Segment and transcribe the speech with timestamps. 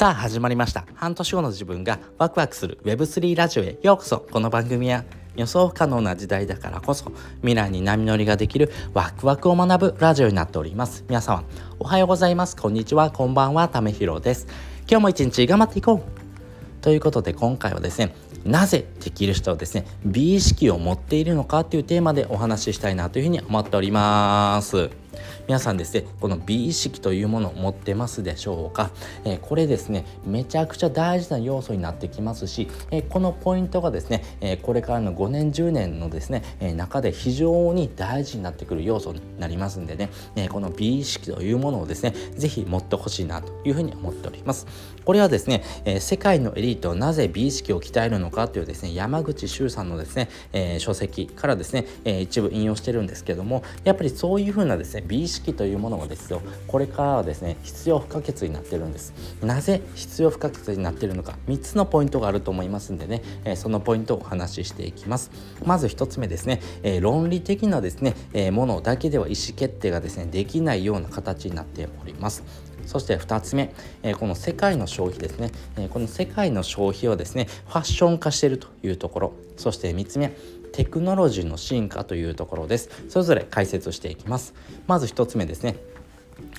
[0.00, 0.86] さあ始まりました。
[0.94, 4.26] 半年後の自分がワクワクする Web3 ラジオへようこそ。
[4.32, 5.04] この番組は
[5.36, 7.12] 予想不可能な時代だからこそ
[7.42, 11.04] 未来に波乗りができるワクワクを学ぶラジオになっております。
[11.06, 11.44] 皆様
[11.78, 12.56] おはようございます。
[12.56, 13.10] こんにちは。
[13.10, 13.68] こんばんは。
[13.68, 14.46] ためひろです。
[14.88, 16.80] 今日も一日頑張っていこう。
[16.80, 24.88] ということで今回はですねなぜできる人はですね美意識を持っているのかというテーマでお話ししたいなというふうに思っております。
[25.46, 28.90] 皆さんですねこの美意識というものを持ってますでしょうか、
[29.24, 44.66] えー、これですねめちゃくちゃ大事な要素になってきますし、えー、このポイントがですね、えー、これからの5年10年のですね、え中で非常に大事になってくる要素になりますんでね、えこの美意識というものをですね是非持ってほしいなというふうに思っております。
[45.04, 59.12] これはですね、え世界のエリートはなぜ美意識を鍛えるのかというですね山口周さんのですね、え書籍からですね、え一部引用してるんですけどもやっぱりそういうふうなですね美意識というものもですよこれからはですね必要不可欠になってるんです。
[59.42, 65.30] なぜ必要不可欠になってるのか3つのポイントがあると思いますんでね、えそのポイントをお話ししていきます。
[65.64, 72.42] まず1つ目ですね、え論理的なですね、えものだけでは意思決定がですねできないような形になっております。
[72.90, 79.32] そして2つ目、えこの世界の消費ですね、えこの世界の消費をですねファッション化しているというところ。
[79.56, 80.32] そして3つ目
[80.72, 82.90] テクノロジーの進化というところです。
[83.08, 84.54] それぞれ解説していきます。
[84.88, 85.76] まず1つ目ですね。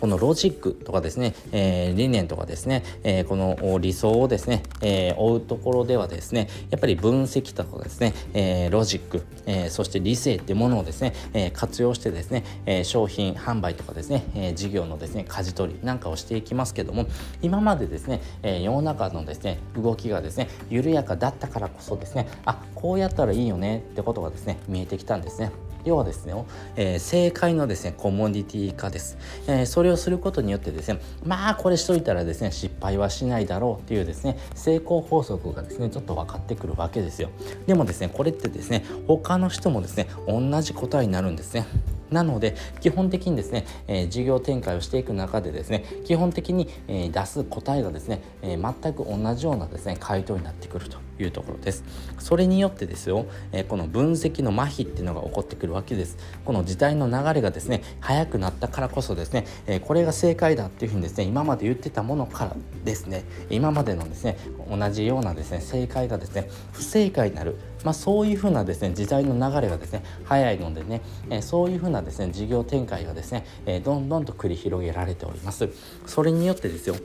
[0.00, 17.06] このロジックとかですね、えー、理念とかですね、えー、この理想をですね、えー、追うところではですねやっぱり分析とかですね、えロジック、えそして理性ってものをですね、え活用してですね、え商品販売とかですね、え事業のですね舵取りなんかをしていきますけども
[17.42, 25.50] 今までですね、え世の中のですね動きがですね緩やかだったからこそですねあこうやったらいいよねってことがですね見えてきたんですね。
[25.86, 26.34] 要はですね、
[26.74, 37.30] えー、正解のですねコモディティ化です、えー、それをすることによってですねまあこれしといたらですね失敗はしないだろうっていうですね成功法則がですねちょっと分かってくるわけですよ。
[37.66, 41.66] でもですねこれってですね他の人もですね同じ答えになるんですね。
[42.10, 51.84] なので基本的にですね、えー、事業展開をしていく中でですね基本的に、えー、出す答えがですね、えー、全く同じようなですね回答になってくるというところです。
[52.18, 56.18] それによってですよ、えこの分析の麻痺っていうのが起こってくるわけです。
[56.44, 64.36] この時代の流れがですね早くなったからこそですね、えこれが正解だっていうふうにですね今まで言ってたものからですね今までのですね
[64.70, 67.56] 同じようなですね正解がですね不正解になる
[67.86, 75.68] まあ、そういうふうなですね時代の流れがですね早いのでね、えそういうふうなですね事業展開がですね、えどんどんと繰り広げられております。
[76.04, 76.96] それによってですよ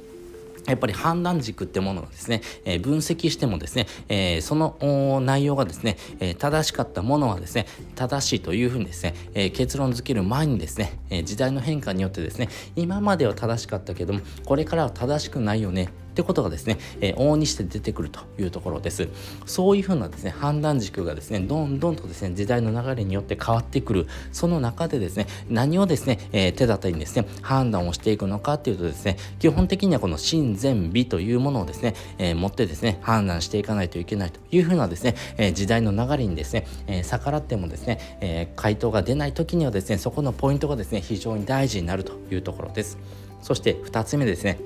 [0.66, 19.08] やっぱり判断軸ってものがですね、えー、分析してもですね、えー、その内容がですね、えー、正しかったものはですね、正しいというふうにですね、え結論付ける前にですね、え時代の変化によってですね、今までは正しかったけども、これからは正しくないよねってことがですね、えー、往々にして出てくるというところです。
[19.46, 42.98] そういうふうなですね、判断軸がですね、どんどんとですね、時代の流れによって変わってくる、その中でですね、何をですね、えー、手立てにですね、判断をしていくのかっていうとですね、基本的にはこの真善美というものをですね、えー、持ってですね、判断していかないといけないというふうなですね、えー、時代の流れにですね、えー、逆らってもですね、えー、回答が出ない時にはですね、そこのポイントがですね、非常に大事になるというところです。
[43.42, 44.60] そして2つ目ですね、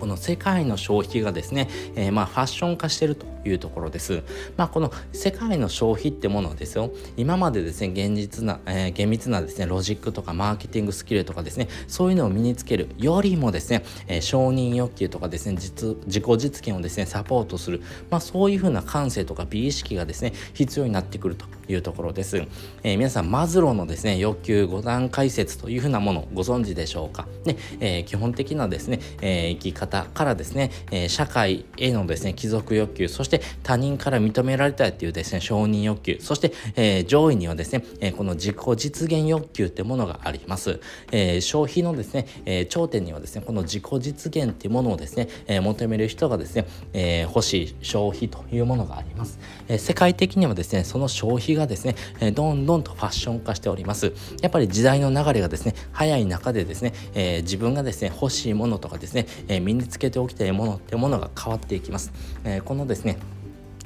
[0.00, 4.22] この世界の消費がですね、えー、まあファッション化してるというところです。
[4.56, 22.42] まあこの世界の消費ってものですよ、今までですね、現実な、えー、厳密なですね、ロジックとかマーケティングスキルとかですね、そういうのを身につけるよりもですね、えー、承認欲求とかですね、実自己実現をですね、サポートする、まあそういうふうな感性とか美意識がですね、必要になってくるというところです。
[22.82, 27.26] えー、皆さん、マズローのですね、欲求5段階説というふうなものをご存知でしょうか？
[27.44, 40.80] ね、えー、基本的なですね、えー、生き方からですね、えー、社会へのですね、貴族欲求、そして他人から認められたいというですね、承認欲求、そして、えー、上位にはですね、えー、この自己実現欲求ってものがあります。
[41.12, 49.38] えー、消費のですね、えー、頂点にはですね、この自己実現っていうものをですね、えー、求める人がですね、えー、欲しい消費というものがあります。
[49.68, 54.12] えー、世界的にはですね、その消費がですね、えどんどんとファッション化しております。
[54.42, 62.12] やっぱり時代の流れがですね、早い中でですね、えー、自分がですね、欲しいものとかですね、えー、身につけておきたいものっていうものが変わっていきます。
[62.44, 63.16] えー、このですね、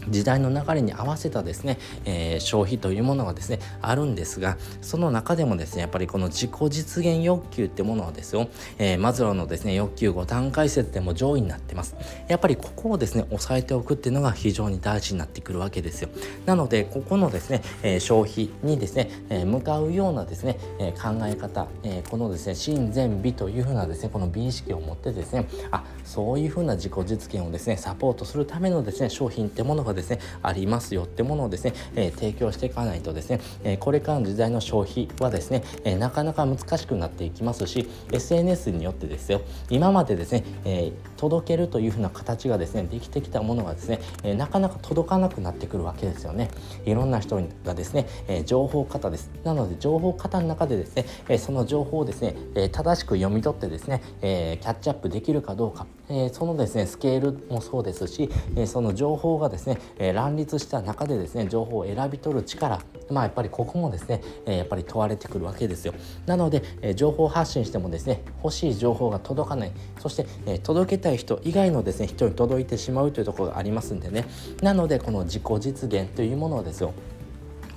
[0.08, 8.48] 時代の流れに合わせたですね、えー、消費というものがですねあるんですがその中でもですねやっぱりこの自己実現欲求ってものはですよ、
[8.78, 11.96] えー、マズローのですね欲求5段階説でも上位になってます。
[12.28, 16.08] やっぱりここをですね押さえておくっていうのが非常に大事になってくるわけですよ。
[16.46, 46.50] なのでここのですね、えー、消費にですね、え向かうようなですね、え考え方、えこのですね真善美というふうなですねこの美意識を持ってですねあそういうふうな自己実現をですねサポートするためのですね商品ってものがですねありますよってものをですね、えー、提供していかないとですね、えー、これからの時代の消費はですね、えー、なかなか難しくなっていきますし SNS によってですよ今までですね、え届けるというふうな形がですねできてきたものがですね、えなかなか届かなくなってくるわけですよね。
[46.84, 49.30] いろんな人がですね、え情報型です。
[49.42, 62.80] なので情報型の中でですね、えその情報をですね、え正しく読み取ってですね、えキャッチアップできるかどうか、えそのですねスケールもそうですし、えその情報がですね、え乱立した中でですね情報を選び取る力
[63.10, 65.94] まあやっぱりここもですね、えやっぱり問われてくるわけですよ。
[66.26, 69.72] なので、え情報発信してもですね欲しい情報が届かない。
[70.00, 74.26] そして、え届けたい人以外のですね人に届いてしまうというところがありますんでね。
[74.62, 76.92] なのでこの自己実現というものをですよ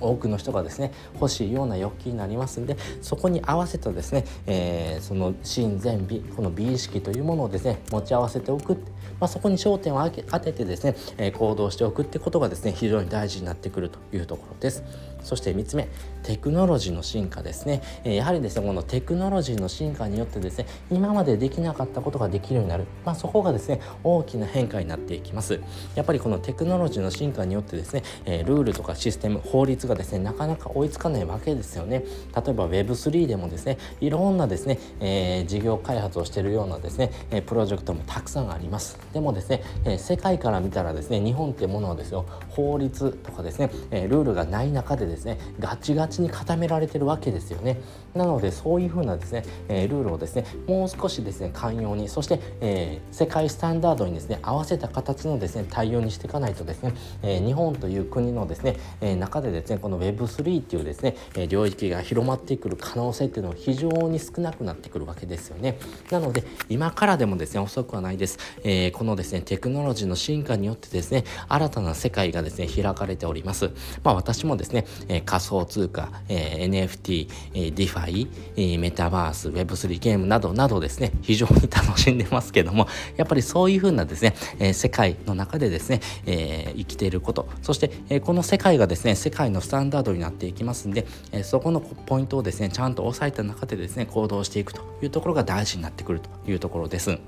[0.00, 8.74] 多くの人がですね欲しいような欲求になりますんでそこに合わせたですね、えー、その心善美この美意識というものをですね持ち合わせておく、
[9.20, 14.82] まあ、そこに焦点を当ててですね、え、行動しておくってことがですね非常に大事になってくるというところです。
[15.22, 15.88] そして3つ目
[16.22, 25.60] テクノロジーの進化ですね、えやはりですねこのテクノロジーの進化によってですね今までできなかったことができるようになる、まあ、そこがですね大きな変化になっていきます。
[25.94, 32.04] やっぱりこのテクノロジーの進化によってですね、えルールとかシステム法律がですねなかなか追いつかないわけですよね。
[32.34, 38.98] 例えば Web3 でもですねいろんなですね、えー、事業開発をしているようなですね、えプロジェクトもたくさんあります。
[39.12, 47.80] でもですね、え世界から見たらですね日本ってものはですよ法律とかですね、えルールがない中でですねガチガチに固められてるわけですよね。
[48.14, 65.78] なのでそういうふうなですね、えー、ルールをですねもう少しですね寛容にそして、えー、世界スタンダードにですね合わせた形のですね対応にしていかないとですね、えー、日本という国のですね、え中でですねこの Web3 っていうですね、え領域が広まってくる可能性っていうのは非常に少なくなってくるわけですよね。
[66.10, 73.70] なので今からでもですね遅くはないです、えこのですねテクノロジーの進化によってですね新たな世界がですね開かれております。
[74.02, 97.18] まあ私もですね、え仮想通貨、え NFT、え DeFi、えメタバース、Web3 ゲームなどなどですね、非常に楽しんでますけども、やっぱりそういうふうなですね、え世界の中でですね、え生きていること、そして、えこの世界がですね、世界のスタンダードになっていきますんで、えそこのポイントをですね、ちゃんと押さえた中でですね、行動していくというところが大事になってくるというところです。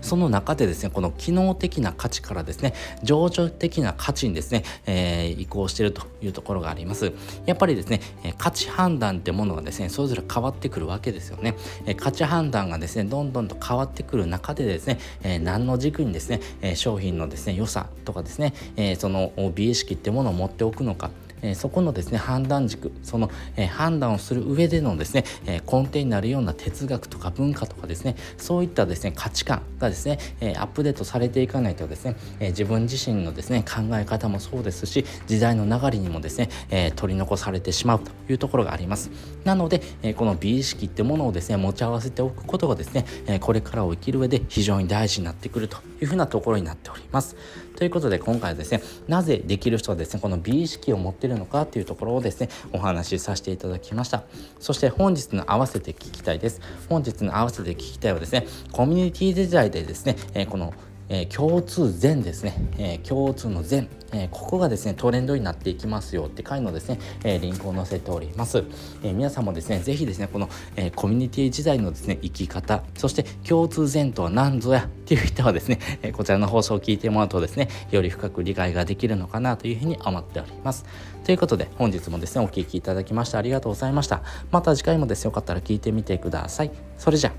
[0.00, 7.12] その中でですねこの機能的な価値からですね情緒的な価値にですね、えー、移行しているというところがあります。
[7.46, 8.00] やっぱりですね
[8.38, 11.56] 価値判断ってものがですねそれぞれ変わってくるわけですよね。
[11.96, 14.98] 価値判断がですねどんどんと変わってくる中でですね、
[15.42, 16.40] 何の軸にですね
[16.76, 18.54] 商品のですね良さとかですね、
[18.98, 21.10] その美意識ってものを持っておくのか
[21.42, 39.10] えそこのですね判断軸その、え判断をする上でのですね、え根底になるような哲学とか文化とかですねそういったですね価値観がですね、えアップデートされていかないとですね、え自分自身のですね考え方もそうですし時代の流れにもですね、え取り残されてしまうというところがあります。
[39.44, 47.36] なので、えこの美意識ってものをですね持ち合わせておくことがですね、えこれからを生きる上で非常に大事になってくるというふうなところになっております。
[47.76, 54.24] ということで今回はですねなぜできる人はですねこの美意識を持ってるのかっていうところをですねお話しさせていただきました。
[54.58, 56.60] そして本日の合わせて聞きたいです。
[56.88, 60.74] 本日の合わせて聞きたいはですねコミュニティ時代でですね、えこの
[61.12, 68.64] え、共通善ですね、え、共通の善、え、ここがですねトレンドになっていきますよって回のですね、えリンクを載せております、
[69.04, 80.86] え皆さんもですねぜひですねこの、えコミュニティ時代のですね生き方そして共通善とは何ぞやっていう人はですね、えこちらの放送を聞いてもらうとですねより深く理解ができるのかなというふうに思っております。
[81.24, 84.22] ということで本日もですねお聴きいただきましてありがとうございました。
[84.50, 86.70] また次回もですねよかったら聞いてみてください。
[86.96, 87.32] それじゃ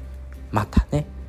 [0.52, 1.23] またね。